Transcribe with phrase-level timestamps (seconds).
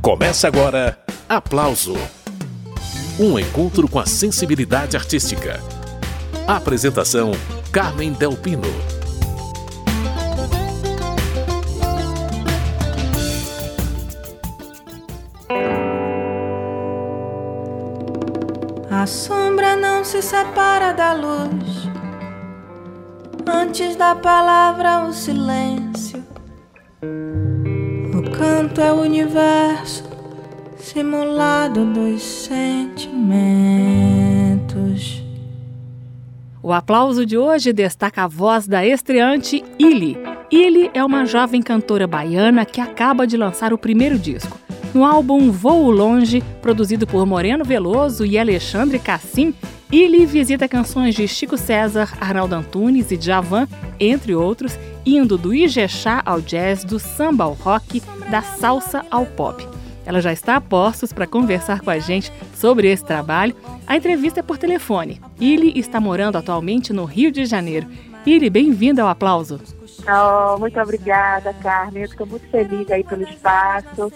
[0.00, 0.96] Começa agora
[1.28, 1.94] Aplauso
[3.18, 5.60] Um encontro com a sensibilidade artística.
[6.46, 7.32] Apresentação:
[7.72, 8.62] Carmen Delpino.
[18.90, 21.88] A sombra não se separa da luz.
[23.46, 26.24] Antes da palavra, o silêncio.
[28.38, 30.04] Canto é o universo
[30.78, 33.18] simulado dos sentimentos.
[36.62, 40.16] O aplauso de hoje destaca a voz da estreante Ili.
[40.52, 44.56] Ili é uma jovem cantora baiana que acaba de lançar o primeiro disco.
[44.94, 49.52] No álbum Voo Longe, produzido por Moreno Veloso e Alexandre Cassim,
[49.90, 53.66] Ili visita canções de Chico César, Arnaldo Antunes e Djavan,
[53.98, 54.78] entre outros,
[55.16, 59.66] indo do Ijexá ao jazz, do samba ao rock, da salsa ao pop.
[60.04, 63.54] Ela já está a postos para conversar com a gente sobre esse trabalho.
[63.86, 65.20] A entrevista é por telefone.
[65.38, 67.86] Ili está morando atualmente no Rio de Janeiro.
[68.24, 69.60] Ili, bem-vinda ao aplauso.
[70.06, 72.02] Oh, muito obrigada, Carmen.
[72.02, 74.10] Eu estou muito feliz aí pelo espaço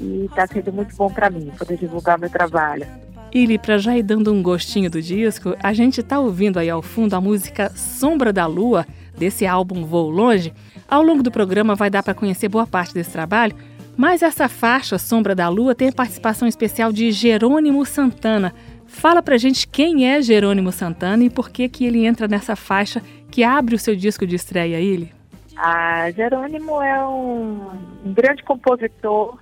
[0.00, 2.86] e está sendo muito bom para mim poder divulgar meu trabalho.
[3.32, 6.80] Ili, para já ir dando um gostinho do disco, a gente está ouvindo aí ao
[6.80, 8.86] fundo a música Sombra da Lua,
[9.18, 10.52] desse álbum Voo Longe.
[10.88, 13.54] Ao longo do programa vai dar para conhecer boa parte desse trabalho,
[13.96, 18.54] mas essa faixa, Sombra da Lua, tem participação especial de Jerônimo Santana.
[18.86, 23.02] Fala pra gente quem é Jerônimo Santana e por que que ele entra nessa faixa
[23.30, 25.12] que abre o seu disco de estreia, ele.
[25.56, 27.70] Ah, Jerônimo é um,
[28.06, 29.36] um grande compositor,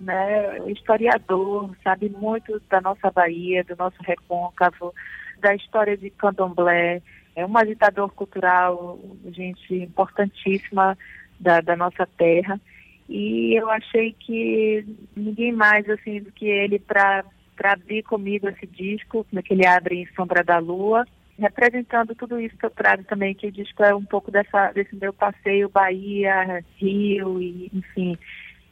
[0.00, 4.92] né, historiador, sabe muito da nossa Bahia, do nosso recôncavo,
[5.40, 7.00] da história de candomblé,
[7.40, 8.98] é um agitador cultural,
[9.30, 10.96] gente importantíssima
[11.38, 12.60] da, da nossa terra.
[13.08, 14.84] E eu achei que
[15.16, 17.24] ninguém mais assim do que ele para
[17.64, 21.04] abrir comigo esse disco, né, que ele abre em Sombra da Lua,
[21.38, 24.94] representando tudo isso que eu trago também, que o disco é um pouco dessa, desse
[24.94, 28.16] meu passeio Bahia, Rio, e, enfim.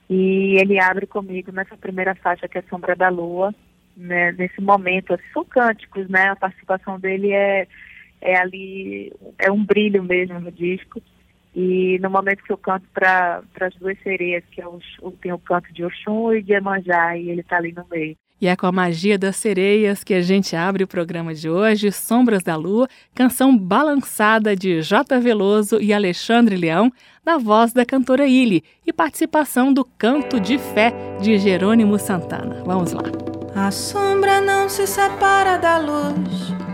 [0.08, 3.54] E ele abre comigo nessa primeira faixa que é Sombra da Lua,
[3.96, 6.28] né, nesse momento, assim, são cânticos, né?
[6.28, 7.66] A participação dele é,
[8.20, 11.00] é ali, é um brilho mesmo no disco.
[11.54, 14.78] E no momento que eu canto para as duas sereias, que é o,
[15.20, 18.16] tem o canto de Oxum e de Emanjá, e ele está ali no meio.
[18.40, 21.90] E é com a magia das sereias que a gente abre o programa de hoje,
[21.90, 25.18] Sombras da Lua, canção balançada de J.
[25.18, 26.92] Veloso e Alexandre Leão,
[27.26, 32.62] na voz da cantora Illy, e participação do Canto de Fé de Jerônimo Santana.
[32.64, 33.02] Vamos lá.
[33.56, 36.67] A sombra não se separa da luz.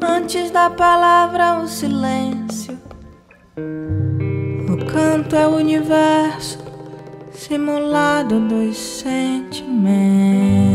[0.00, 2.78] Antes da palavra, o silêncio.
[3.56, 6.58] O canto é o universo
[7.32, 10.67] simulado dos sentimentos.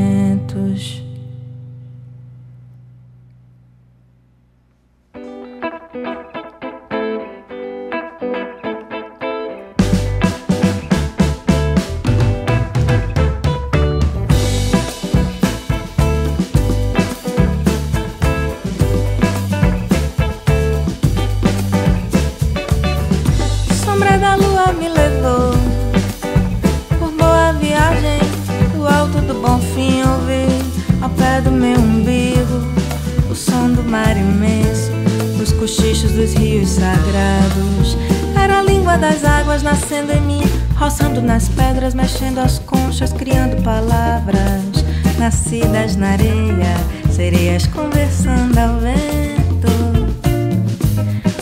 [35.64, 37.98] Dos rios sagrados.
[38.36, 40.44] Era a língua das águas nascendo em mim,
[40.76, 44.84] roçando nas pedras, mexendo as conchas, criando palavras
[45.18, 46.76] nascidas na areia,
[47.10, 49.72] sereias conversando ao vento,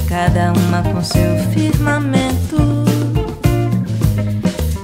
[0.08, 2.62] cada uma com seu firmamento.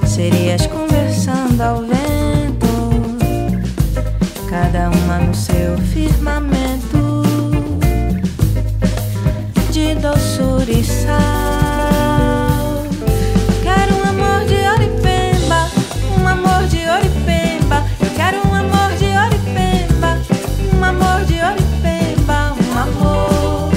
[0.03, 2.67] Sereias conversando ao vento,
[4.49, 6.76] cada uma no seu firmamento
[10.67, 10.83] Quero
[13.95, 15.71] um amor de Oripemba,
[16.19, 17.85] um amor de Oripemba.
[18.01, 20.19] Eu quero um amor de Oripemba,
[20.77, 23.71] um amor de Oripemba, um amor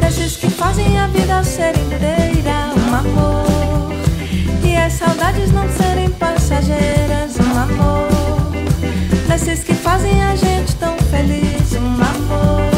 [0.00, 3.92] desses que fazem a vida ser inteira, um amor
[4.64, 8.08] e as saudades não serem passageiras, um amor
[9.28, 12.73] desses que fazem a gente tão feliz, um amor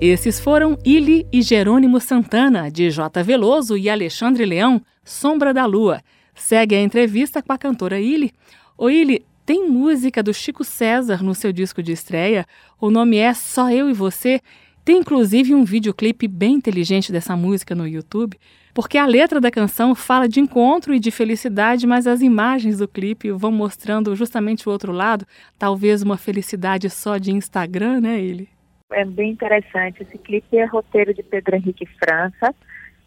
[0.00, 3.22] Esses foram Ili e Jerônimo Santana, de J.
[3.22, 6.00] Veloso e Alexandre Leão, Sombra da Lua.
[6.34, 8.32] Segue a entrevista com a cantora Ili.
[8.78, 12.46] Ô Ili, tem música do Chico César no seu disco de estreia.
[12.80, 14.40] O nome é Só Eu e Você.
[14.86, 18.38] Tem inclusive um videoclipe bem inteligente dessa música no YouTube,
[18.72, 22.88] porque a letra da canção fala de encontro e de felicidade, mas as imagens do
[22.88, 25.26] clipe vão mostrando justamente o outro lado,
[25.58, 28.48] talvez uma felicidade só de Instagram, né, ele?
[28.90, 30.02] É bem interessante.
[30.02, 32.54] Esse clipe é roteiro de Pedro Henrique França.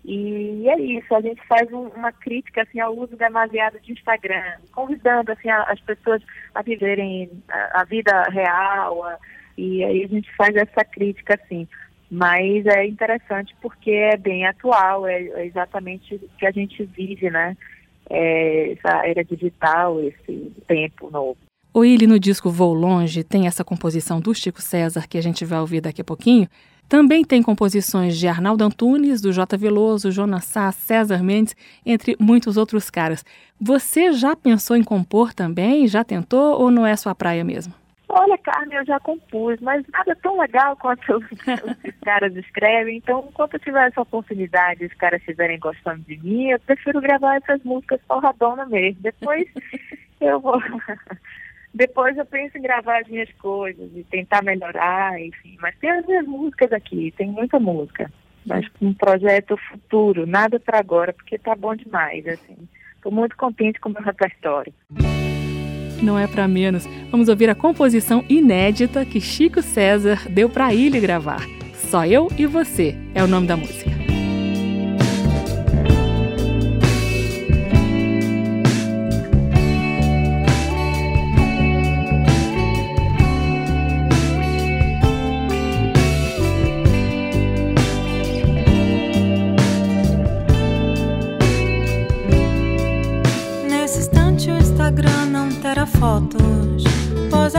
[0.06, 4.57] E é isso, a gente faz um, uma crítica assim, ao uso demasiado de Instagram,
[4.74, 6.21] convidando assim, a, as pessoas
[6.53, 9.18] a viverem a, a vida real, a,
[9.57, 11.68] e aí a gente faz essa crítica assim.
[12.12, 17.29] Mas é interessante porque é bem atual, é, é exatamente o que a gente vive,
[17.29, 17.56] né?
[18.09, 21.38] É, essa era digital, esse tempo novo.
[21.75, 25.43] O Willi no disco Vou Longe tem essa composição do Chico César que a gente
[25.43, 26.47] vai ouvir daqui a pouquinho.
[26.87, 29.57] Também tem composições de Arnaldo Antunes, do J.
[29.57, 33.25] Veloso, Jonas Sá, César Mendes, entre muitos outros caras.
[33.59, 35.87] Você já pensou em compor também?
[35.87, 37.73] Já tentou ou não é sua praia mesmo?
[38.07, 42.97] Olha, Carmen, eu já compus, mas nada tão legal quanto os, os caras escrevem.
[42.97, 47.37] Então, enquanto eu tiver essa oportunidade, os caras estiverem gostando de mim, eu prefiro gravar
[47.37, 49.01] essas músicas porradona mesmo.
[49.01, 49.47] Depois
[50.21, 50.61] eu vou.
[51.73, 55.57] Depois eu penso em gravar as minhas coisas e tentar melhorar, enfim.
[55.59, 58.11] Mas tem as minhas músicas aqui, tem muita música.
[58.45, 62.57] Mas um projeto futuro, nada para agora, porque tá bom demais, assim.
[62.95, 64.73] Estou muito contente com o meu repertório.
[66.01, 66.85] Não é para menos.
[67.09, 71.41] Vamos ouvir a composição inédita que Chico César deu para ele gravar.
[71.73, 74.02] Só eu e você é o nome da música.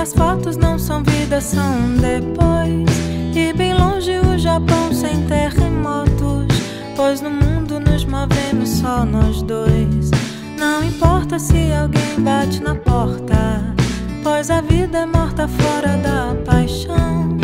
[0.04, 2.84] As fotos não são vida, são depois.
[3.34, 6.46] E bem longe o Japão sem terremotos,
[6.94, 10.10] pois no mundo nos movemos só nós dois.
[10.58, 13.74] Não importa se alguém bate na porta,
[14.22, 17.38] pois a vida é morta fora da paixão.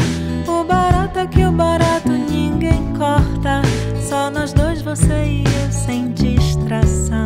[0.47, 3.63] O barato é que o barato ninguém corta,
[4.07, 7.25] só nós dois, você e eu sem distração.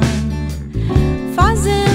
[1.34, 1.93] Fazendo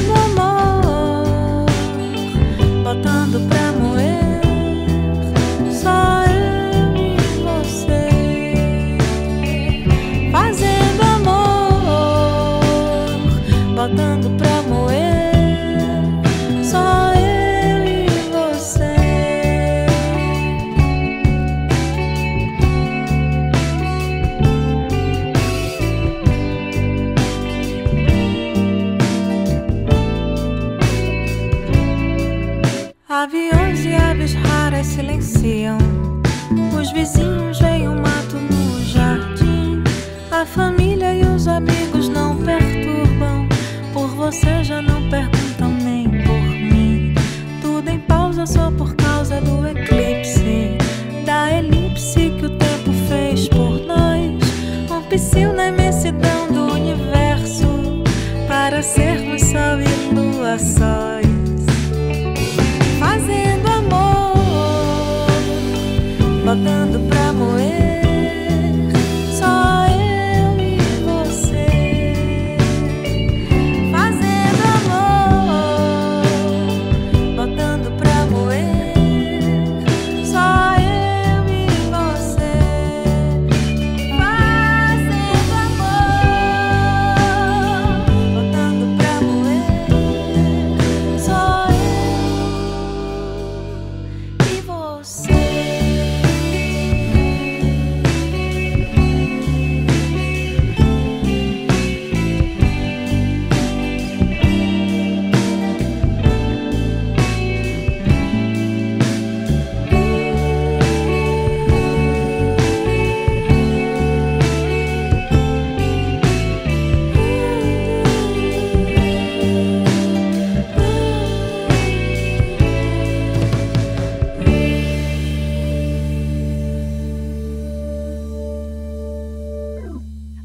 [66.49, 66.98] botando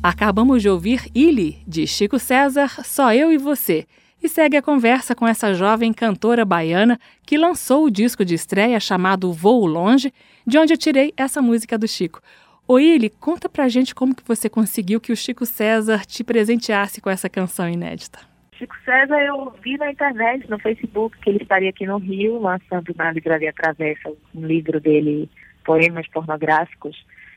[0.07, 3.87] Acabamos de ouvir Ili, de Chico César, Só Eu e Você.
[4.23, 8.79] e segue a conversa com essa jovem cantora baiana que lançou o disco de estreia
[8.79, 10.13] chamado Voo Longe,
[10.47, 12.21] de onde eu tirei essa música do Chico.
[12.69, 17.01] Ô Ili, conta pra gente como que você conseguiu que o Chico César te presenteasse
[17.01, 18.19] com essa canção inédita.
[18.59, 22.95] Chico César eu vi na internet, no Facebook, que ele estaria aqui no Rio, lançando
[22.95, 25.31] na Livraria Travessa um livro dele,
[25.65, 26.95] Poemas Pornográficos.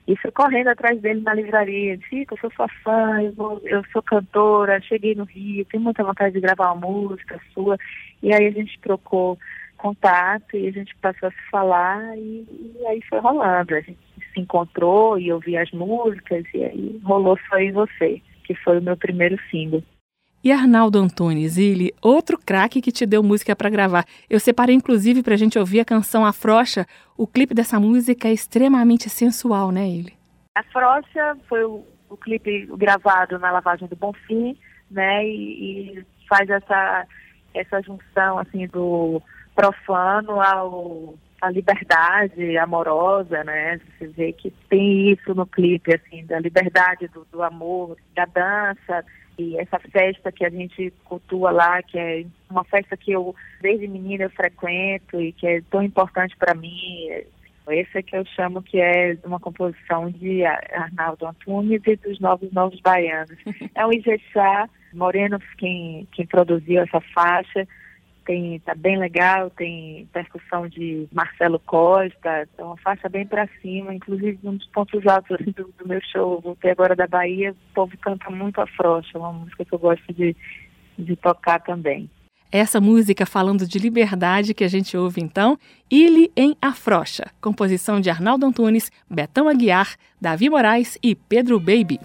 [0.08, 2.00] E fui correndo atrás dele na livraria.
[2.08, 6.04] Chico, eu sou sua fã, eu, vou, eu sou cantora, cheguei no Rio, tenho muita
[6.04, 7.78] vontade de gravar uma música sua.
[8.24, 9.38] E aí a gente trocou
[9.76, 12.48] contato e a gente passou a se falar e,
[12.80, 13.76] e aí foi rolando.
[13.76, 14.00] A gente
[14.34, 18.82] se encontrou e ouvi as músicas e aí rolou Só e Você, que foi o
[18.82, 19.84] meu primeiro single.
[20.44, 24.06] E Arnaldo Antunes, ele, outro craque que te deu música para gravar.
[24.29, 26.86] Eu separei inclusive para a gente ouvir a canção Afrocha.
[27.17, 30.13] O clipe dessa música é extremamente sensual, né, ele?
[30.56, 34.58] Afrocha foi o, o clipe gravado na lavagem do Bonfim,
[34.89, 37.06] né, e, e faz essa
[37.53, 39.22] essa junção assim do
[39.56, 43.79] profano ao a liberdade amorosa, né?
[44.00, 49.06] Você vê que tem isso no clipe, assim, da liberdade do, do amor, da dança,
[49.38, 53.88] e essa festa que a gente cultua lá, que é uma festa que eu, desde
[53.88, 57.10] menina, eu frequento e que é tão importante para mim.
[57.70, 62.51] Esse é que eu chamo que é uma composição de Arnaldo Antunes e dos Novos
[62.51, 63.38] Novos Baianos.
[63.75, 67.67] É o Ijexá Moreno quem, quem produziu essa faixa
[68.27, 73.96] tem tá bem legal, tem percussão de Marcelo Costa, é uma faixa bem para cima,
[73.96, 77.74] inclusive um dos pontos altos assim, do, do, meu show, voltei agora da Bahia, o
[77.74, 80.36] povo canta muito a frocha, uma música que eu gosto de,
[81.00, 82.10] de tocar também.
[82.51, 85.57] Essa música falando de liberdade que a gente ouve então,
[85.89, 92.00] Ile em Afrocha, composição de Arnaldo Antunes, Betão Aguiar, Davi Moraes e Pedro Baby.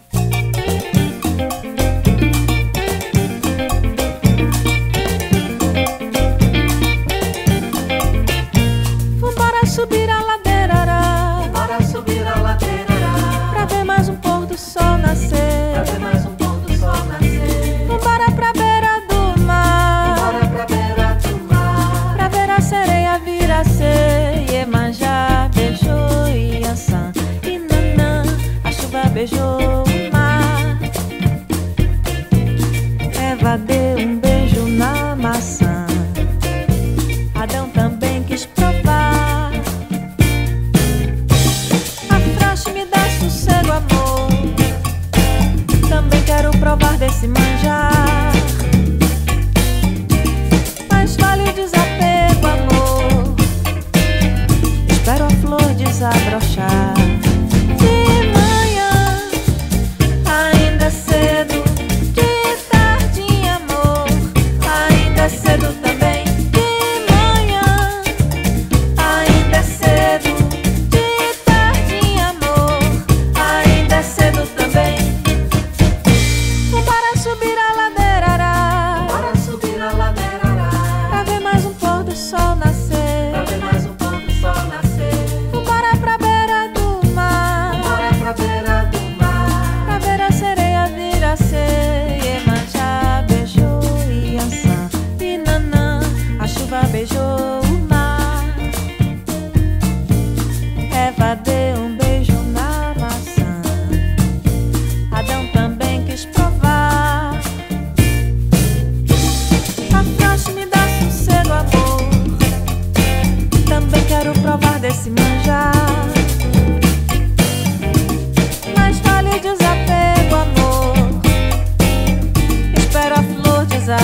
[9.73, 10.22] Subir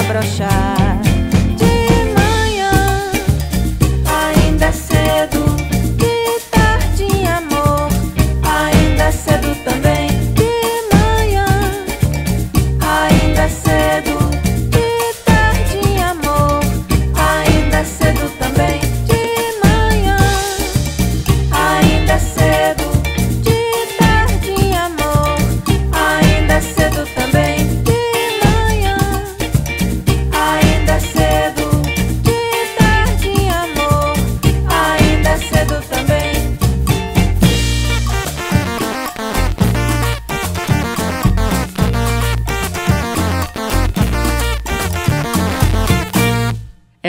[0.09, 0.67] flor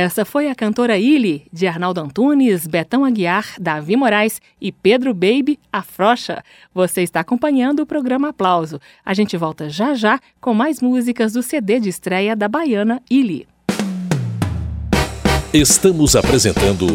[0.01, 5.59] Essa foi a cantora Ili, de Arnaldo Antunes, Betão Aguiar, Davi Moraes e Pedro Baby,
[5.73, 6.41] a Frocha.
[6.73, 8.79] Você está acompanhando o programa Aplauso.
[9.03, 13.45] A gente volta já já com mais músicas do CD de estreia da baiana Ili.
[15.53, 16.87] Estamos apresentando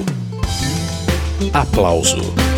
[1.52, 2.53] Aplauso